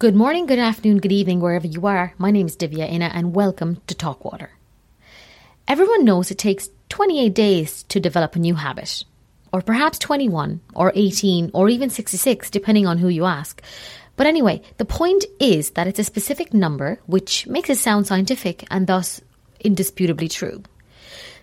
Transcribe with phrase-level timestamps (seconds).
[0.00, 2.14] Good morning, good afternoon, good evening, wherever you are.
[2.18, 4.50] My name is Divya Ina, and welcome to Talkwater.
[5.66, 9.02] Everyone knows it takes 28 days to develop a new habit,
[9.52, 13.60] or perhaps 21, or 18, or even 66, depending on who you ask.
[14.14, 18.64] But anyway, the point is that it's a specific number which makes it sound scientific
[18.70, 19.20] and thus
[19.58, 20.62] indisputably true.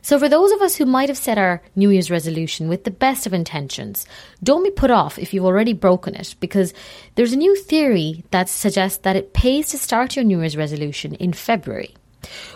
[0.05, 2.91] So, for those of us who might have set our New Year's resolution with the
[2.91, 4.05] best of intentions,
[4.43, 6.75] don't be put off if you've already broken it, because
[7.15, 11.15] there's a new theory that suggests that it pays to start your New Year's resolution
[11.15, 11.95] in February.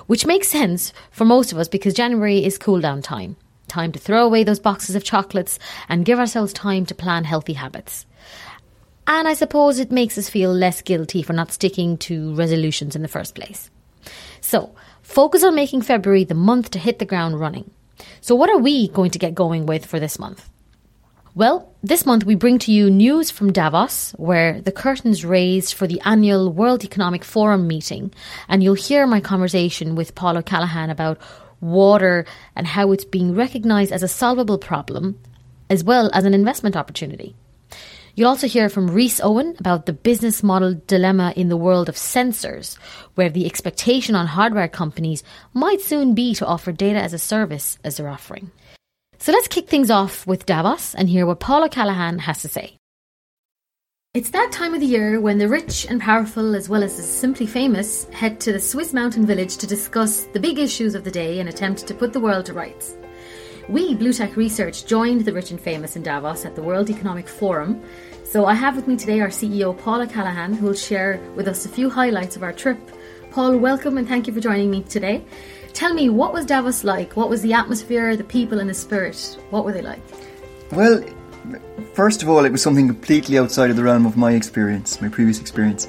[0.05, 3.35] Which makes sense for most of us because January is cool down time.
[3.67, 5.57] Time to throw away those boxes of chocolates
[5.87, 8.05] and give ourselves time to plan healthy habits.
[9.07, 13.01] And I suppose it makes us feel less guilty for not sticking to resolutions in
[13.01, 13.71] the first place.
[14.39, 14.75] So,
[15.09, 17.71] Focus on making February the month to hit the ground running.
[18.21, 20.47] So, what are we going to get going with for this month?
[21.33, 25.87] Well, this month we bring to you news from Davos, where the curtains raised for
[25.87, 28.13] the annual World Economic Forum meeting,
[28.47, 31.17] and you'll hear my conversation with Paul O'Callaghan about
[31.59, 32.23] water
[32.55, 35.19] and how it's being recognised as a solvable problem,
[35.71, 37.35] as well as an investment opportunity.
[38.15, 41.95] You'll also hear from Rhys Owen about the business model dilemma in the world of
[41.95, 42.77] sensors,
[43.15, 47.77] where the expectation on hardware companies might soon be to offer data as a service
[47.83, 48.51] as they're offering.
[49.19, 52.75] So let's kick things off with Davos and hear what Paul O'Callaghan has to say.
[54.15, 57.03] It's that time of the year when the rich and powerful, as well as the
[57.03, 61.11] simply famous, head to the Swiss mountain village to discuss the big issues of the
[61.11, 62.95] day and attempt to put the world to rights.
[63.69, 67.81] We, Bluetech Research, joined the rich and famous in Davos at the World Economic Forum
[68.29, 71.65] so I have with me today our CEO, Paul O'Callaghan, who will share with us
[71.65, 72.77] a few highlights of our trip.
[73.31, 75.25] Paul, welcome and thank you for joining me today.
[75.73, 77.15] Tell me, what was Davos like?
[77.15, 79.35] What was the atmosphere, the people, and the spirit?
[79.49, 79.99] What were they like?
[80.71, 81.03] Well,
[81.95, 85.09] first of all, it was something completely outside of the realm of my experience, my
[85.09, 85.87] previous experience.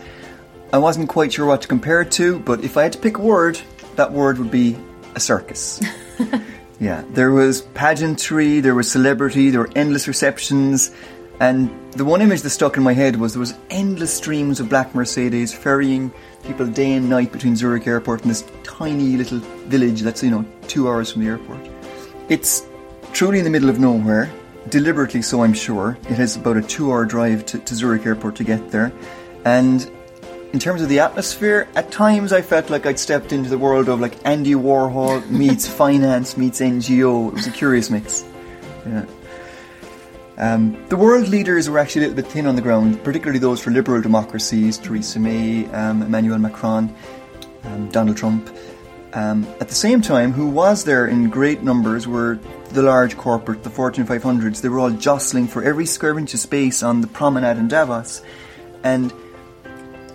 [0.72, 3.18] I wasn't quite sure what to compare it to, but if I had to pick
[3.18, 3.60] a word,
[3.96, 4.78] that word would be
[5.14, 5.78] a circus.
[6.80, 10.90] yeah, there was pageantry, there was celebrity, there were endless receptions,
[11.38, 14.68] and the one image that stuck in my head was there was endless streams of
[14.68, 19.38] black Mercedes ferrying people day and night between Zurich Airport and this tiny little
[19.68, 21.60] village that's, you know, two hours from the airport.
[22.28, 22.66] It's
[23.12, 24.30] truly in the middle of nowhere,
[24.68, 25.98] deliberately so, I'm sure.
[26.02, 28.92] It has about a two hour drive to, to Zurich Airport to get there.
[29.44, 29.90] And
[30.52, 33.88] in terms of the atmosphere, at times I felt like I'd stepped into the world
[33.88, 37.28] of like Andy Warhol meets finance meets NGO.
[37.28, 38.24] It was a curious mix.
[38.86, 39.06] Yeah.
[40.38, 43.60] Um, the world leaders were actually a little bit thin on the ground, particularly those
[43.60, 46.94] for liberal democracies, Theresa May, um, Emmanuel Macron,
[47.64, 48.50] um, Donald Trump.
[49.12, 52.38] Um, at the same time, who was there in great numbers were
[52.70, 54.62] the large corporate, the Fortune 500s.
[54.62, 58.22] They were all jostling for every square inch of space on the promenade in Davos.
[58.82, 59.12] And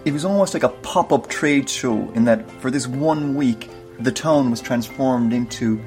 [0.05, 3.69] it was almost like a pop up trade show in that for this one week,
[3.99, 5.81] the town was transformed into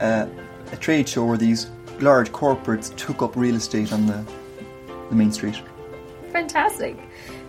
[0.00, 0.26] uh,
[0.72, 1.68] a trade show where these
[2.00, 4.24] large corporates took up real estate on the,
[5.10, 5.60] the main street.
[6.32, 6.98] Fantastic.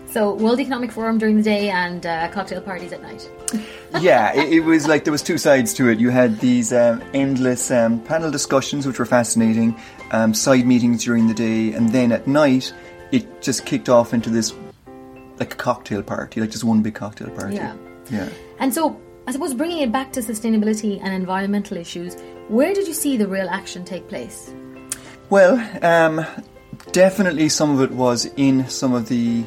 [0.06, 3.28] So World Economic Forum during the day and uh, cocktail parties at night.
[4.00, 5.98] yeah, it, it, was like there was two sides to it.
[5.98, 9.78] You had these um, endless um, panel discussions, which were fascinating,
[10.12, 12.72] um, side meetings during the day, and then at night
[13.12, 14.52] it just kicked off into this
[15.38, 17.56] like a cocktail party, like just one big cocktail party.
[17.56, 17.74] Yeah,
[18.10, 18.28] yeah.
[18.58, 22.16] And so I suppose bringing it back to sustainability and environmental issues,
[22.48, 24.52] where did you see the real action take place?
[25.30, 26.24] Well, um,
[26.92, 29.44] definitely some of it was in some of the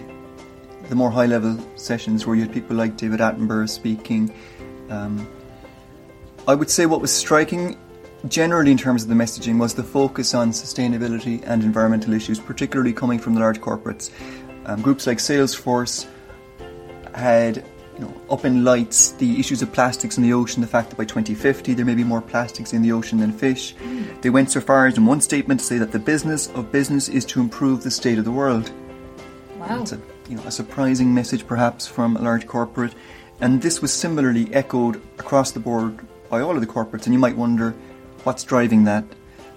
[0.90, 4.34] the more high level sessions where you had people like David Attenborough speaking.
[4.90, 5.28] Um,
[6.48, 7.78] I would say what was striking
[8.28, 12.92] generally in terms of the messaging was the focus on sustainability and environmental issues, particularly
[12.92, 14.10] coming from the large corporates.
[14.70, 16.06] Um, groups like Salesforce
[17.16, 17.66] had
[17.98, 20.96] you know, up in lights the issues of plastics in the ocean, the fact that
[20.96, 23.74] by 2050 there may be more plastics in the ocean than fish.
[23.78, 24.22] Mm.
[24.22, 27.10] They went so far as in one statement to say that the business of business
[27.10, 28.72] is to improve the state of the world.
[29.58, 29.82] Wow.
[29.82, 30.00] It's a,
[30.30, 32.94] you know, a surprising message perhaps from a large corporate.
[33.42, 36.00] And this was similarly echoed across the board
[36.30, 37.06] by all of the corporates.
[37.06, 37.74] And you might wonder
[38.24, 39.04] what's driving that?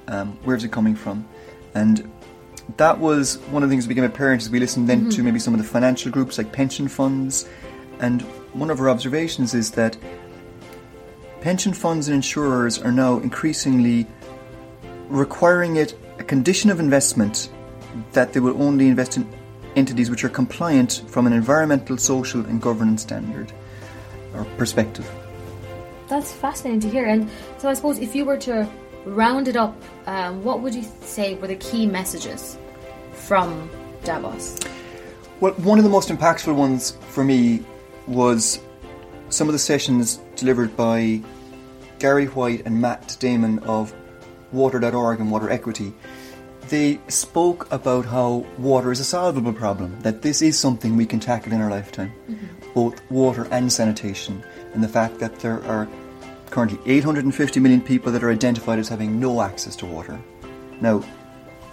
[0.09, 1.29] Um, where's it coming from?
[1.75, 2.11] And
[2.77, 5.11] that was one of the things that became apparent as we listened then mm-hmm.
[5.11, 7.49] to maybe some of the financial groups like pension funds
[8.01, 8.23] and
[8.53, 9.97] one of our observations is that
[11.41, 14.07] pension funds and insurers are now increasingly
[15.09, 17.51] requiring it a condition of investment
[18.13, 19.29] that they will only invest in
[19.77, 23.53] entities which are compliant from an environmental, social, and governance standard
[24.35, 25.11] or perspective.
[26.09, 27.07] That's fascinating to hear.
[27.07, 27.29] And
[27.59, 28.69] so, I suppose if you were to
[29.05, 32.59] round it up, um, what would you say were the key messages
[33.13, 33.71] from
[34.05, 34.59] Davos?
[35.41, 37.65] Well, one of the most impactful ones for me
[38.07, 38.61] was
[39.29, 41.21] some of the sessions delivered by
[41.99, 43.95] Gary White and Matt Damon of
[44.53, 45.93] Water.org and Water Equity.
[46.69, 51.21] They spoke about how water is a solvable problem, that this is something we can
[51.21, 52.73] tackle in our lifetime, mm-hmm.
[52.73, 54.45] both water and sanitation,
[54.75, 55.89] and the fact that there are
[56.53, 60.21] currently 850 million people that are identified as having no access to water.
[60.81, 61.03] Now,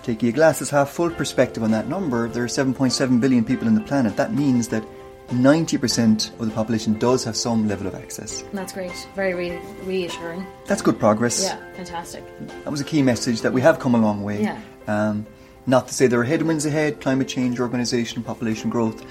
[0.04, 3.76] taking a glasses half full perspective on that number, there are 7.7 billion people on
[3.76, 4.16] the planet.
[4.16, 4.84] That means that
[5.28, 8.44] 90% of the population does have some level of access.
[8.54, 9.08] That's great.
[9.16, 10.48] Very re- reassuring.
[10.66, 11.44] That's good progress.
[11.44, 12.24] Yeah, fantastic.
[12.64, 14.42] That was a key message that we have come a long way.
[14.42, 14.60] Yeah.
[14.88, 15.28] Um,
[15.68, 19.06] not to say there are headwinds ahead, climate change, urbanisation, population growth.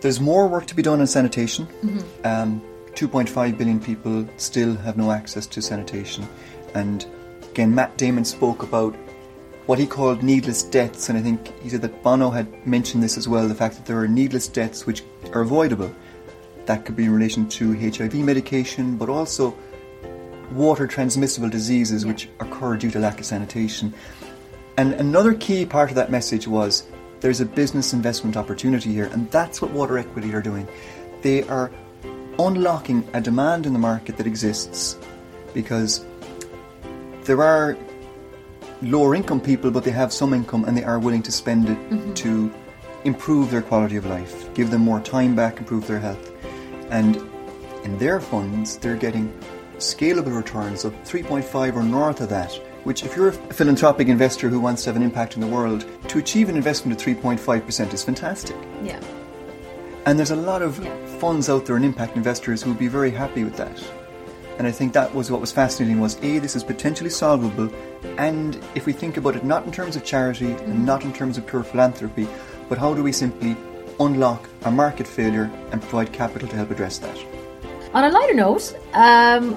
[0.00, 1.66] There's more work to be done on sanitation.
[1.66, 2.26] Mm-hmm.
[2.26, 2.62] Um,
[2.96, 6.26] 2.5 billion people still have no access to sanitation.
[6.74, 7.06] And
[7.50, 8.96] again, Matt Damon spoke about
[9.66, 13.18] what he called needless deaths, and I think he said that Bono had mentioned this
[13.18, 15.02] as well the fact that there are needless deaths which
[15.34, 15.94] are avoidable.
[16.64, 19.54] That could be in relation to HIV medication, but also
[20.52, 23.92] water transmissible diseases which occur due to lack of sanitation.
[24.78, 26.86] And another key part of that message was
[27.20, 30.66] there's a business investment opportunity here, and that's what Water Equity are doing.
[31.22, 31.70] They are
[32.38, 34.98] unlocking a demand in the market that exists
[35.54, 36.04] because
[37.24, 37.76] there are
[38.82, 41.78] lower income people, but they have some income and they are willing to spend it
[41.90, 42.14] mm-hmm.
[42.14, 42.52] to
[43.04, 46.32] improve their quality of life, give them more time back, improve their health.
[46.90, 47.16] And
[47.84, 49.32] in their funds, they're getting
[49.78, 52.52] scalable returns of 3.5 or north of that.
[52.84, 55.84] Which, if you're a philanthropic investor who wants to have an impact in the world,
[56.08, 58.56] to achieve an investment of 3.5% is fantastic.
[58.82, 59.00] Yeah.
[60.06, 61.06] And there's a lot of yeah.
[61.18, 63.84] funds out there and impact investors who would be very happy with that.
[64.56, 67.68] And I think that was what was fascinating was A, this is potentially solvable,
[68.16, 70.70] and if we think about it not in terms of charity mm-hmm.
[70.70, 72.26] and not in terms of pure philanthropy,
[72.68, 73.56] but how do we simply
[74.00, 77.18] unlock a market failure and provide capital to help address that?
[77.92, 79.54] On a lighter note, um,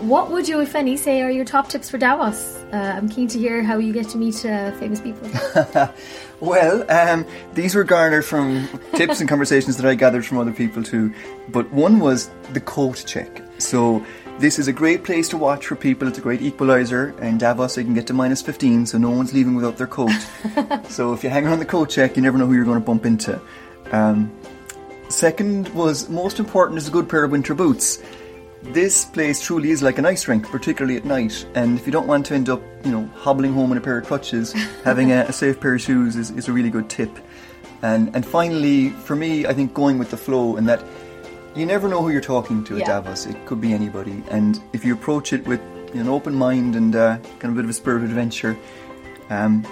[0.00, 2.57] what would you, if any, say are your top tips for Davos?
[2.72, 5.28] Uh, I'm keen to hear how you get to meet uh, famous people.
[6.40, 7.24] well, um,
[7.54, 11.14] these were garnered from tips and conversations that I gathered from other people too.
[11.48, 13.42] But one was the coat check.
[13.56, 14.04] So
[14.38, 16.06] this is a great place to watch for people.
[16.08, 17.18] It's a great equaliser.
[17.20, 20.12] In Davos, you can get to minus 15, so no one's leaving without their coat.
[20.88, 22.84] so if you hang around the coat check, you never know who you're going to
[22.84, 23.40] bump into.
[23.92, 24.30] Um,
[25.08, 28.02] second was most important is a good pair of winter boots.
[28.62, 31.46] This place truly is like an ice rink, particularly at night.
[31.54, 33.98] And if you don't want to end up, you know, hobbling home in a pair
[33.98, 34.52] of crutches,
[34.84, 37.10] having a, a safe pair of shoes is, is a really good tip.
[37.82, 40.82] And and finally, for me, I think going with the flow and that
[41.54, 42.86] you never know who you're talking to at yeah.
[42.86, 43.26] Davos.
[43.26, 45.60] It could be anybody, and if you approach it with
[45.94, 48.58] an open mind and uh, kind of a bit of a spirit of adventure,
[49.30, 49.66] um,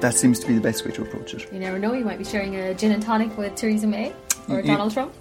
[0.00, 1.52] that seems to be the best way to approach it.
[1.52, 1.92] You never know.
[1.92, 4.12] You might be sharing a gin and tonic with Theresa May
[4.48, 5.14] or you, Donald Trump.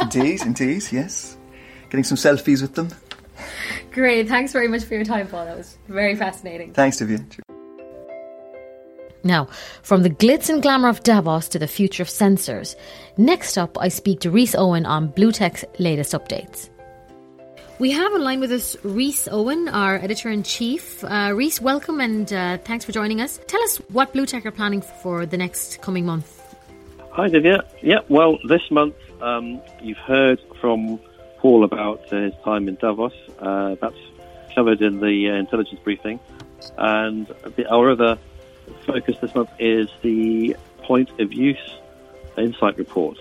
[0.00, 1.36] indeed, indeed, yes.
[1.90, 2.88] Getting some selfies with them.
[3.90, 4.28] Great.
[4.28, 5.46] Thanks very much for your time, Paul.
[5.46, 6.72] That was very fascinating.
[6.72, 7.24] Thanks, Divya.
[9.24, 9.48] Now,
[9.82, 12.76] from the glitz and glamour of Davos to the future of sensors,
[13.16, 16.68] next up I speak to Rhys Owen on BlueTech's latest updates.
[17.78, 21.02] We have on line with us Rhys Owen, our editor in chief.
[21.02, 23.40] Uh, Rhys, welcome and uh, thanks for joining us.
[23.48, 26.54] Tell us what BlueTech are planning for the next coming month.
[27.12, 27.66] Hi, Divya.
[27.82, 31.00] Yeah, well, this month um, you've heard from
[31.38, 33.12] Paul about uh, his time in Davos.
[33.38, 33.98] Uh, that's
[34.54, 36.18] covered in the uh, intelligence briefing.
[36.78, 37.26] And
[37.56, 38.18] the, our other
[38.86, 41.76] focus this month is the point of use
[42.36, 43.18] insight report.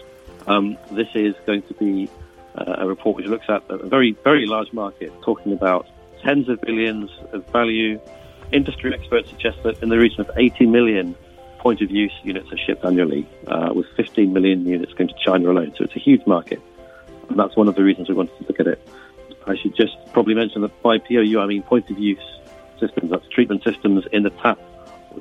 [0.48, 2.10] Um, this is going to be
[2.56, 5.88] uh, a report which looks at a very, very large market, talking about
[6.22, 8.00] tens of billions of value.
[8.52, 11.16] Industry experts suggest that in the region of 80 million
[11.60, 15.52] point of use units are shipped annually, uh, with 15 million units going to China
[15.52, 15.74] alone.
[15.78, 16.62] So it's a huge market.
[17.30, 18.88] And that's one of the reasons we wanted to look at it.
[19.48, 22.20] I should just probably mention that by POU, I mean point of use
[22.80, 23.12] systems.
[23.12, 24.60] That's treatment systems in the tap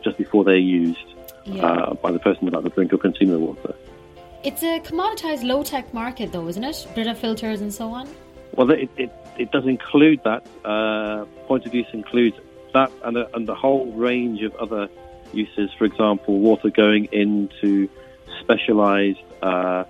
[0.02, 0.98] just before they're used
[1.44, 1.66] yeah.
[1.66, 3.74] uh, by the person about to drink or consume the water.
[4.42, 6.86] It's a commoditized low tech market, though, isn't it?
[6.94, 8.08] Brita filters and so on.
[8.54, 10.46] Well, it, it, it does include that.
[10.64, 12.36] Uh, point of use includes
[12.72, 14.88] that and a, and the whole range of other
[15.32, 15.70] uses.
[15.78, 17.88] For example, water going into
[18.40, 19.84] specialized uh,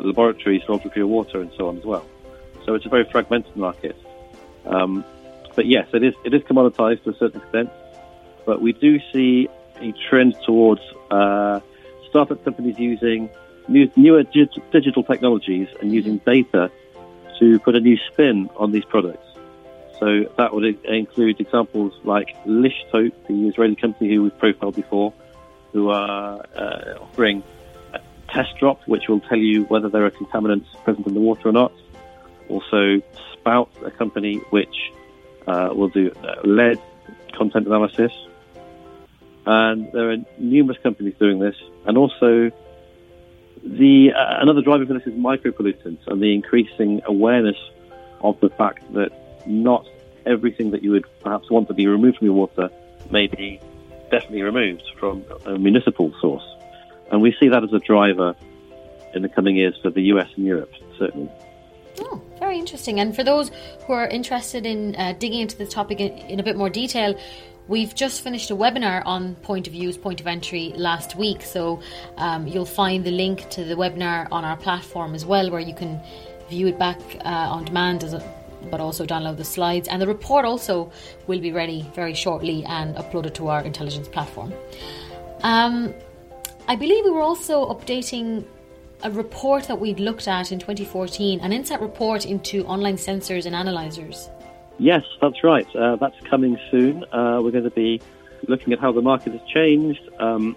[0.00, 2.04] laboratories for ultra pure water and so on as well.
[2.64, 3.96] So it's a very fragmented market.
[4.64, 5.04] Um,
[5.54, 7.70] but yes, it is it is commoditized to a certain extent.
[8.44, 9.48] But we do see
[9.80, 10.80] a trend towards
[11.10, 11.60] uh,
[12.08, 13.30] startup companies using
[13.68, 16.70] new, newer digital technologies and using data
[17.38, 19.26] to put a new spin on these products.
[19.98, 25.12] So that would include examples like Lishtot, the Israeli company who we've profiled before,
[25.72, 27.42] who are uh, offering
[28.32, 31.52] Test Drop, which will tell you whether there are contaminants present in the water or
[31.52, 31.72] not.
[32.48, 34.92] Also, Spout, a company which
[35.46, 36.80] uh, will do uh, lead
[37.36, 38.12] content analysis.
[39.44, 41.56] And there are numerous companies doing this.
[41.84, 42.50] And also,
[43.64, 47.56] the uh, another driver for this is micropollutants and the increasing awareness
[48.20, 49.10] of the fact that
[49.46, 49.86] not
[50.26, 52.70] everything that you would perhaps want to be removed from your water
[53.10, 53.60] may be
[54.10, 56.44] definitely removed from a municipal source.
[57.12, 58.34] And we see that as a driver
[59.14, 61.30] in the coming years for the US and Europe, certainly.
[62.00, 62.98] Oh, very interesting.
[62.98, 63.50] And for those
[63.86, 67.14] who are interested in uh, digging into this topic in, in, a bit more detail,
[67.68, 71.42] we've just finished a webinar on point of use, point of entry last week.
[71.42, 71.82] So
[72.16, 75.74] um, you'll find the link to the webinar on our platform as well, where you
[75.74, 76.00] can
[76.48, 78.24] view it back uh, on demand a,
[78.70, 79.86] but also download the slides.
[79.86, 80.90] And the report also
[81.26, 84.54] will be ready very shortly and uploaded to our intelligence platform.
[85.42, 85.94] Um,
[86.68, 88.44] I believe we were also updating
[89.02, 93.54] a report that we'd looked at in 2014, an insight report into online sensors and
[93.54, 94.28] analyzers.
[94.78, 95.66] Yes, that's right.
[95.74, 97.04] Uh, that's coming soon.
[97.12, 98.00] Uh, we're going to be
[98.48, 100.56] looking at how the market has changed, um,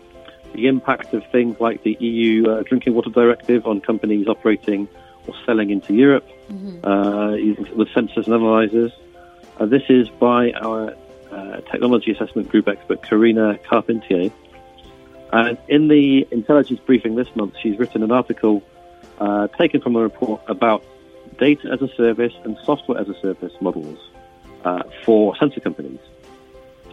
[0.54, 4.88] the impact of things like the EU uh, Drinking Water Directive on companies operating
[5.28, 6.86] or selling into Europe mm-hmm.
[6.86, 8.92] Uh, using, with sensors and analyzers.
[9.60, 10.96] Uh, this is by our
[11.32, 14.32] uh, technology assessment group expert, Karina Carpentier.
[15.36, 18.63] And in the intelligence briefing this month, she's written an article
[19.20, 20.82] uh, taken from a report about
[21.38, 24.00] data as a service and software as a service models
[24.63, 26.00] uh, for sensor companies.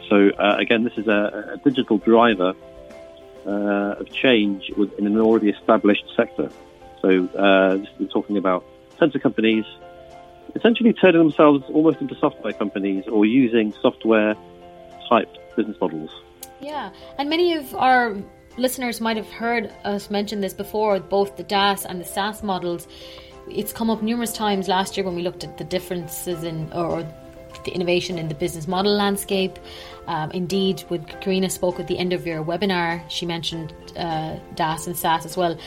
[0.09, 2.55] So uh, again, this is a, a digital driver
[3.47, 6.51] uh, of change in an already established sector.
[7.01, 8.65] So uh, we're talking about
[8.99, 9.65] sensor companies
[10.57, 14.35] essentially turning themselves almost into software companies or using software
[15.09, 16.11] type business models.
[16.63, 18.17] Yeah, and many of our
[18.57, 22.87] listeners might have heard us mention this before, both the DaaS and the SaaS models.
[23.51, 27.03] It's come up numerous times last year when we looked at the differences in or
[27.65, 29.59] the innovation in the business model landscape.
[30.07, 34.87] Um, indeed, when Karina spoke at the end of your webinar, she mentioned uh, DaaS
[34.87, 35.59] and SaaS as well.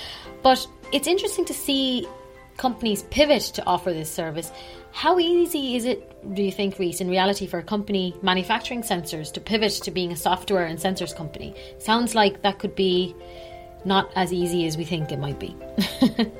[0.44, 2.08] But it's interesting to see
[2.56, 4.50] companies pivot to offer this service.
[4.96, 9.30] How easy is it, do you think, Rhys, in reality, for a company manufacturing sensors
[9.34, 11.54] to pivot to being a software and sensors company?
[11.80, 13.14] Sounds like that could be
[13.84, 15.54] not as easy as we think it might be.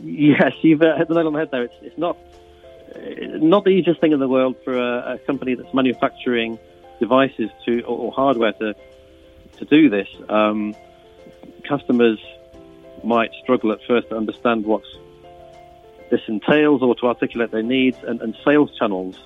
[0.00, 1.62] yes, you've uh, hit the nail on the head there.
[1.62, 2.18] It's, it's not
[2.96, 6.58] uh, not the easiest thing in the world for a, a company that's manufacturing
[6.98, 8.74] devices to or, or, hardware to
[9.58, 10.08] to do this.
[10.28, 10.74] Um,
[11.68, 12.18] customers
[13.04, 14.88] might struggle at first to understand what's
[16.10, 19.18] this entails or to articulate their needs, and, and sales channels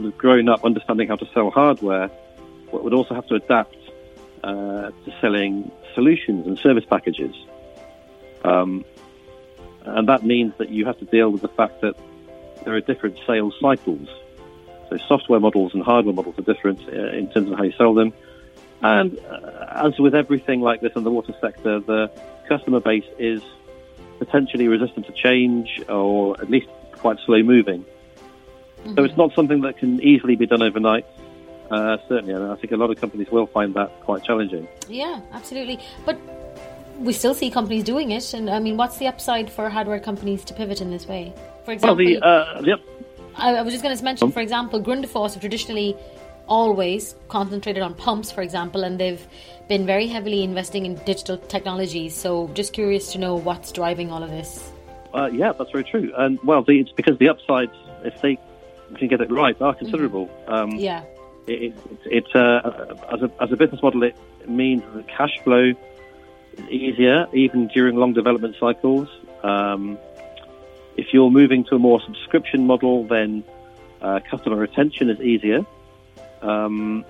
[0.00, 2.10] have grown up understanding how to sell hardware
[2.92, 3.76] would also have to adapt
[4.44, 7.34] uh, to selling solutions and service packages.
[8.44, 8.84] Um,
[9.84, 11.96] and that means that you have to deal with the fact that
[12.64, 14.08] there are different sales cycles.
[14.88, 17.94] So software models and hardware models are different uh, in terms of how you sell
[17.94, 18.12] them.
[18.82, 22.10] And uh, as with everything like this in the water sector, the
[22.48, 23.42] customer base is
[24.24, 27.84] potentially resistant to change or at least quite slow moving.
[27.84, 28.94] Mm-hmm.
[28.94, 31.06] So it's not something that can easily be done overnight.
[31.70, 34.68] Uh, certainly, and I think a lot of companies will find that quite challenging.
[34.88, 35.80] Yeah, absolutely.
[36.04, 36.18] But
[36.98, 40.44] we still see companies doing it, and I mean, what's the upside for hardware companies
[40.44, 41.32] to pivot in this way?
[41.64, 42.80] For example, well, the, uh, yep.
[43.36, 45.96] I, I was just going to mention, for example, Grundfos have traditionally
[46.46, 49.26] always concentrated on pumps, for example, and they've
[49.68, 52.14] been very heavily investing in digital technologies.
[52.14, 54.70] So, just curious to know what's driving all of this.
[55.14, 56.12] Uh, yeah, that's very true.
[56.16, 57.72] And well, the, it's because the upsides,
[58.04, 58.38] if they
[58.98, 60.26] can get it right, are considerable.
[60.26, 60.52] Mm-hmm.
[60.52, 61.04] Um, yeah.
[61.46, 61.74] It,
[62.06, 64.16] it, it uh, as, a, as a business model, it
[64.48, 65.72] means that cash flow
[66.54, 69.08] is easier, even during long development cycles.
[69.42, 69.98] Um,
[70.96, 73.44] if you're moving to a more subscription model, then
[74.00, 75.66] uh, customer retention is easier.
[76.42, 77.04] Um,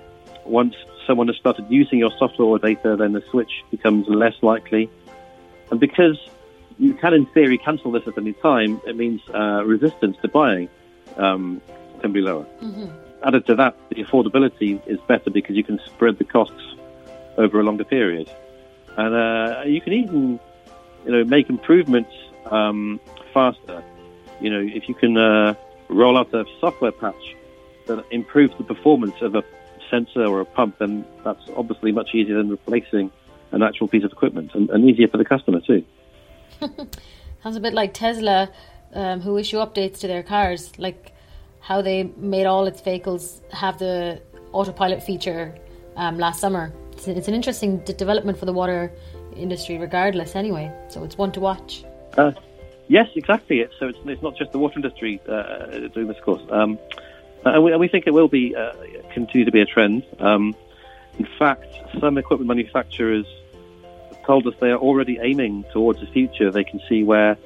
[0.45, 0.75] once
[1.07, 4.91] someone has started using your software or data, then the switch becomes less likely.
[5.71, 6.19] And because
[6.79, 10.69] you can, in theory, cancel this at any time, it means uh, resistance to buying
[11.17, 11.61] um,
[12.01, 12.45] can be lower.
[12.63, 12.87] Mm-hmm.
[13.25, 16.75] Added to that, the affordability is better because you can spread the costs
[17.39, 18.29] over a longer period.
[18.97, 20.41] And uh, you can even,
[21.05, 22.13] you know, make improvements
[22.51, 23.01] um,
[23.33, 23.83] faster.
[24.41, 25.55] You know, if you can uh,
[25.89, 27.37] roll out a software patch
[27.87, 29.43] that improves the performance of a
[29.91, 33.11] sensor or a pump, then that's obviously much easier than replacing
[33.53, 35.85] an actual piece of equipment and, and easier for the customer too.
[37.43, 38.49] Sounds a bit like Tesla,
[38.95, 41.13] um, who issue updates to their cars, like
[41.61, 44.21] how they made all its vehicles have the
[44.53, 45.55] autopilot feature
[45.97, 46.73] um, last summer.
[46.93, 48.93] It's, it's, an interesting d- development for the water
[49.37, 50.37] industry, regardless.
[50.37, 51.85] Anyway, so it's one to watch.
[52.17, 52.33] Uh,
[52.89, 53.61] yes, exactly.
[53.61, 56.79] It's, so it's, it's not just the water industry uh, doing this course, um,
[57.45, 58.73] and, we, and, we, think it will be uh,
[59.13, 60.05] continue to be a trend.
[60.19, 60.55] Um,
[61.19, 61.67] in fact,
[62.01, 63.27] some equipment manufacturers
[64.09, 66.51] have told us they are already aiming towards the future.
[66.51, 67.37] They can see where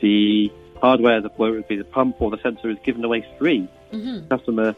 [0.00, 3.68] the hardware, whether it be the pump or the sensor, is given away free.
[3.92, 4.28] Mm-hmm.
[4.28, 4.76] The customer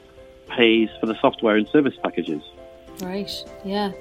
[0.48, 2.42] pays for the software and service packages.
[3.00, 3.32] Right.
[3.64, 3.92] Yeah.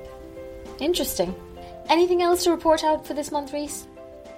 [0.79, 1.33] Interesting.
[1.89, 3.87] Anything else to report out for this month, Rhys?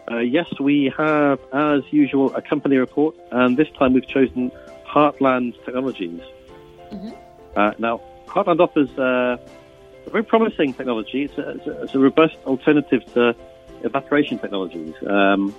[0.10, 4.52] Uh, yes, we have, as usual, a company report, and this time we've chosen
[4.98, 6.22] Heartland Technologies.
[6.92, 7.10] Mm-hmm.
[7.56, 9.38] Uh, now, Heartland offers uh,
[10.08, 11.24] a very promising technology.
[11.24, 13.36] It's a, it's, a, it's a, robust alternative to
[13.84, 14.96] evaporation technologies.
[15.06, 15.56] Um,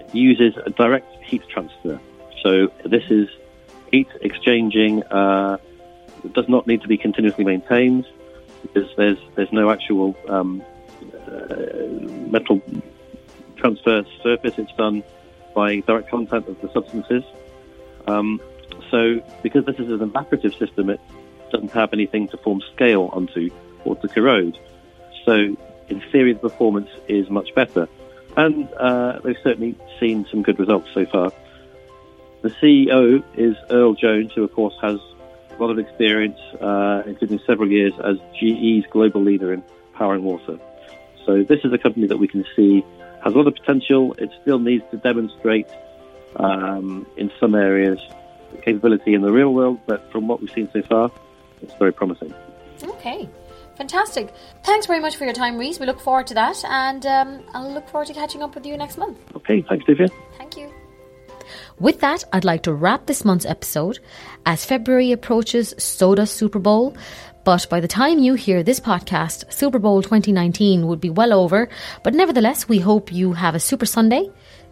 [0.00, 1.98] it uses a direct heat transfer.
[2.44, 3.28] So this is
[3.90, 5.02] heat exchanging.
[5.02, 5.58] Uh,
[6.24, 8.06] it does not need to be continuously maintained
[8.62, 10.62] because there's there's no actual um,
[11.26, 11.56] uh,
[12.34, 12.62] metal
[13.56, 14.54] transfer surface.
[14.58, 15.02] It's done
[15.54, 17.24] by direct contact of the substances.
[18.08, 18.40] Um,
[18.90, 21.00] so because this is an evaporative system, it
[21.52, 23.50] doesn't have anything to form scale onto
[23.84, 24.58] or to corrode.
[25.24, 25.56] So
[25.88, 27.88] in theory, the performance is much better.
[28.36, 31.32] And uh, they've certainly seen some good results so far.
[32.42, 35.00] The CEO is Earl Jones, who of course has
[35.50, 39.62] a lot of experience, uh, including several years as GE's global leader in
[39.94, 40.58] power and water.
[41.26, 42.84] So this is a company that we can see
[43.24, 44.14] has a lot of potential.
[44.18, 45.66] It still needs to demonstrate
[46.36, 47.98] um, in some areas
[48.62, 51.10] capability in the real world, but from what we've seen so far,
[51.62, 52.32] it's very promising.
[52.82, 53.28] Okay.
[53.76, 54.34] Fantastic.
[54.64, 55.78] Thanks very much for your time, Rhys.
[55.78, 58.76] We look forward to that, and um, I'll look forward to catching up with you
[58.76, 59.16] next month.
[59.36, 60.10] Okay, thanks, Divya.
[60.36, 60.72] Thank you.
[61.78, 64.00] With that, I'd like to wrap this month's episode.
[64.44, 66.96] As February approaches, so does Super Bowl.
[67.44, 71.68] But by the time you hear this podcast, Super Bowl 2019 would be well over.
[72.02, 74.28] But nevertheless, we hope you have a super Sunday.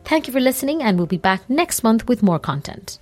[0.06, 3.00] Thank you for listening, and we'll be back next month with more content.